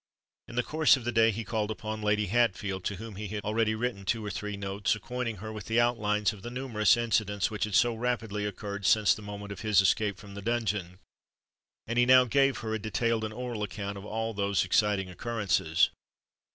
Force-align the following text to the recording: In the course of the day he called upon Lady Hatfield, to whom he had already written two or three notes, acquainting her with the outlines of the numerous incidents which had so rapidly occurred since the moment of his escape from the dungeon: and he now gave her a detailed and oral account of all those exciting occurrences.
In 0.47 0.55
the 0.55 0.63
course 0.63 0.97
of 0.97 1.03
the 1.03 1.11
day 1.11 1.29
he 1.29 1.43
called 1.43 1.69
upon 1.69 2.01
Lady 2.01 2.25
Hatfield, 2.25 2.83
to 2.85 2.95
whom 2.95 3.17
he 3.17 3.27
had 3.27 3.43
already 3.43 3.75
written 3.75 4.03
two 4.03 4.25
or 4.25 4.31
three 4.31 4.57
notes, 4.57 4.95
acquainting 4.95 5.35
her 5.35 5.51
with 5.53 5.65
the 5.65 5.79
outlines 5.79 6.33
of 6.33 6.41
the 6.41 6.49
numerous 6.49 6.97
incidents 6.97 7.51
which 7.51 7.65
had 7.65 7.75
so 7.75 7.93
rapidly 7.93 8.43
occurred 8.47 8.83
since 8.87 9.13
the 9.13 9.21
moment 9.21 9.51
of 9.51 9.59
his 9.61 9.79
escape 9.79 10.17
from 10.17 10.33
the 10.33 10.41
dungeon: 10.41 10.97
and 11.85 11.99
he 11.99 12.07
now 12.07 12.23
gave 12.25 12.57
her 12.65 12.73
a 12.73 12.79
detailed 12.79 13.23
and 13.23 13.31
oral 13.35 13.61
account 13.61 13.95
of 13.95 14.03
all 14.03 14.33
those 14.33 14.65
exciting 14.65 15.07
occurrences. 15.07 15.91